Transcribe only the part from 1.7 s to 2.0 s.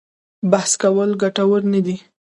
نه دي.